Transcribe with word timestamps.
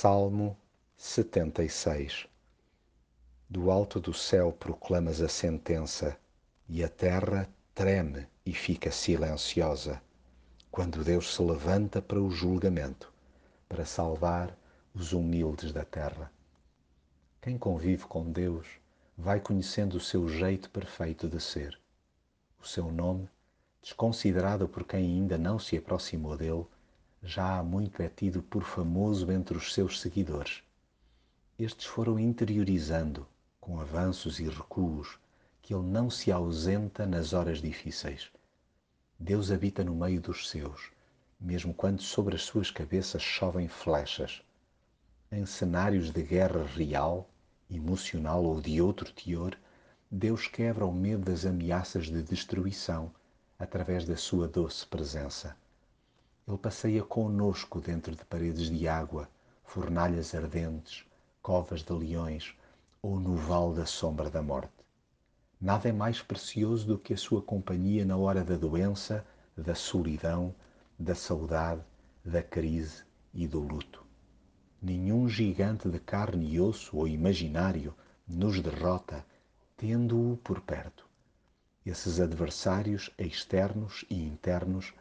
Salmo 0.00 0.56
76 0.96 2.28
Do 3.50 3.68
alto 3.68 3.98
do 3.98 4.14
céu 4.14 4.52
proclamas 4.52 5.20
a 5.20 5.28
sentença, 5.28 6.16
e 6.68 6.84
a 6.84 6.88
terra 6.88 7.48
treme 7.74 8.24
e 8.46 8.52
fica 8.52 8.92
silenciosa, 8.92 10.00
quando 10.70 11.02
Deus 11.02 11.34
se 11.34 11.42
levanta 11.42 12.00
para 12.00 12.22
o 12.22 12.30
julgamento, 12.30 13.12
para 13.68 13.84
salvar 13.84 14.56
os 14.94 15.12
humildes 15.12 15.72
da 15.72 15.84
terra. 15.84 16.30
Quem 17.40 17.58
convive 17.58 18.04
com 18.04 18.30
Deus 18.30 18.68
vai 19.16 19.40
conhecendo 19.40 19.96
o 19.96 20.00
seu 20.00 20.28
jeito 20.28 20.70
perfeito 20.70 21.28
de 21.28 21.40
ser. 21.40 21.76
O 22.62 22.64
seu 22.64 22.92
nome, 22.92 23.28
desconsiderado 23.82 24.68
por 24.68 24.84
quem 24.84 25.00
ainda 25.00 25.36
não 25.36 25.58
se 25.58 25.76
aproximou 25.76 26.36
dele, 26.36 26.68
já 27.22 27.58
há 27.58 27.62
muito 27.62 28.02
é 28.02 28.08
tido 28.08 28.42
por 28.42 28.62
famoso 28.62 29.30
entre 29.32 29.56
os 29.56 29.74
seus 29.74 30.00
seguidores. 30.00 30.62
Estes 31.58 31.86
foram 31.86 32.18
interiorizando, 32.18 33.26
com 33.60 33.80
avanços 33.80 34.38
e 34.38 34.48
recuos, 34.48 35.18
que 35.60 35.74
ele 35.74 35.82
não 35.84 36.08
se 36.08 36.30
ausenta 36.30 37.04
nas 37.04 37.32
horas 37.32 37.60
difíceis. 37.60 38.30
Deus 39.18 39.50
habita 39.50 39.82
no 39.82 39.94
meio 39.94 40.20
dos 40.20 40.48
seus, 40.48 40.90
mesmo 41.40 41.74
quando 41.74 42.00
sobre 42.00 42.36
as 42.36 42.42
suas 42.42 42.70
cabeças 42.70 43.20
chovem 43.20 43.68
flechas. 43.68 44.40
Em 45.30 45.44
cenários 45.44 46.10
de 46.10 46.22
guerra 46.22 46.64
real, 46.64 47.28
emocional 47.68 48.44
ou 48.44 48.60
de 48.60 48.80
outro 48.80 49.12
teor, 49.12 49.58
Deus 50.10 50.46
quebra 50.46 50.86
o 50.86 50.92
medo 50.92 51.24
das 51.24 51.44
ameaças 51.44 52.06
de 52.06 52.22
destruição 52.22 53.10
através 53.58 54.06
da 54.06 54.16
sua 54.16 54.48
doce 54.48 54.86
presença. 54.86 55.56
Ele 56.48 56.56
passeia 56.56 57.02
conosco 57.02 57.78
dentro 57.78 58.16
de 58.16 58.24
paredes 58.24 58.70
de 58.70 58.88
água, 58.88 59.28
fornalhas 59.62 60.34
ardentes, 60.34 61.04
covas 61.42 61.82
de 61.82 61.92
leões 61.92 62.56
ou 63.02 63.20
no 63.20 63.36
vale 63.36 63.74
da 63.74 63.84
sombra 63.84 64.30
da 64.30 64.40
morte. 64.40 64.72
Nada 65.60 65.90
é 65.90 65.92
mais 65.92 66.22
precioso 66.22 66.86
do 66.86 66.98
que 66.98 67.12
a 67.12 67.18
sua 67.18 67.42
companhia 67.42 68.02
na 68.02 68.16
hora 68.16 68.42
da 68.42 68.56
doença, 68.56 69.26
da 69.54 69.74
solidão, 69.74 70.54
da 70.98 71.14
saudade, 71.14 71.82
da 72.24 72.42
crise 72.42 73.04
e 73.34 73.46
do 73.46 73.60
luto. 73.60 74.02
Nenhum 74.80 75.28
gigante 75.28 75.86
de 75.86 76.00
carne 76.00 76.54
e 76.54 76.58
osso 76.58 76.96
ou 76.96 77.06
imaginário 77.06 77.94
nos 78.26 78.58
derrota, 78.58 79.22
tendo-o 79.76 80.38
por 80.38 80.62
perto. 80.62 81.06
Esses 81.84 82.18
adversários 82.18 83.10
externos 83.18 84.06
e 84.08 84.24
internos 84.24 84.94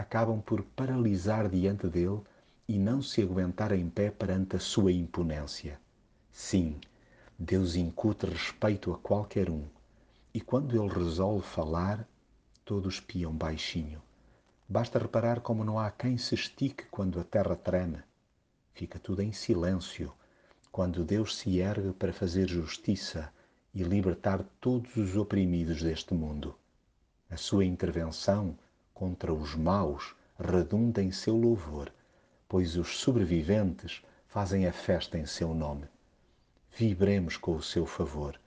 acabam 0.00 0.40
por 0.40 0.62
paralisar 0.62 1.48
diante 1.48 1.86
dele 1.86 2.20
e 2.66 2.78
não 2.78 3.02
se 3.02 3.20
aguentar 3.20 3.72
em 3.72 3.88
pé 3.88 4.10
perante 4.10 4.56
a 4.56 4.58
sua 4.58 4.90
imponência. 4.90 5.78
Sim, 6.32 6.80
Deus 7.38 7.74
incute 7.76 8.26
respeito 8.26 8.92
a 8.92 8.98
qualquer 8.98 9.50
um, 9.50 9.64
e 10.32 10.40
quando 10.40 10.74
ele 10.74 10.92
resolve 10.92 11.46
falar, 11.46 12.08
todos 12.64 12.98
piam 12.98 13.32
baixinho. 13.32 14.00
Basta 14.66 14.98
reparar 14.98 15.40
como 15.40 15.64
não 15.64 15.78
há 15.78 15.90
quem 15.90 16.16
se 16.16 16.34
estique 16.34 16.84
quando 16.90 17.20
a 17.20 17.24
terra 17.24 17.56
treme. 17.56 17.98
Fica 18.72 18.98
tudo 18.98 19.20
em 19.20 19.32
silêncio 19.32 20.12
quando 20.72 21.04
Deus 21.04 21.36
se 21.36 21.58
ergue 21.58 21.92
para 21.92 22.12
fazer 22.12 22.48
justiça 22.48 23.30
e 23.74 23.82
libertar 23.82 24.44
todos 24.60 24.96
os 24.96 25.16
oprimidos 25.16 25.82
deste 25.82 26.14
mundo. 26.14 26.56
A 27.28 27.36
sua 27.36 27.64
intervenção 27.64 28.56
contra 29.00 29.32
os 29.32 29.54
maus 29.54 30.14
redunda 30.38 31.02
em 31.02 31.10
seu 31.10 31.34
louvor, 31.34 31.90
pois 32.46 32.76
os 32.76 32.98
sobreviventes 32.98 34.02
fazem 34.28 34.66
a 34.66 34.72
festa 34.74 35.16
em 35.16 35.24
seu 35.24 35.54
nome. 35.54 35.86
Vibremos 36.70 37.38
com 37.38 37.56
o 37.56 37.62
seu 37.62 37.86
favor, 37.86 38.38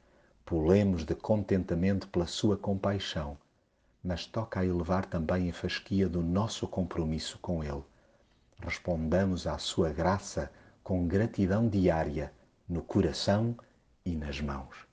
pulemos 0.45 1.05
de 1.05 1.15
contentamento 1.15 2.07
pela 2.07 2.27
sua 2.27 2.55
compaixão, 2.55 3.35
mas 4.03 4.27
toca 4.27 4.59
a 4.59 4.65
elevar 4.65 5.07
também 5.07 5.49
a 5.49 5.53
fasquia 5.53 6.07
do 6.07 6.21
nosso 6.21 6.67
compromisso 6.67 7.39
com 7.39 7.63
Ele. 7.63 7.83
Respondamos 8.59 9.47
à 9.47 9.57
sua 9.57 9.89
graça 9.89 10.51
com 10.83 11.07
gratidão 11.07 11.67
diária 11.67 12.31
no 12.69 12.83
coração 12.83 13.57
e 14.05 14.15
nas 14.15 14.39
mãos. 14.39 14.85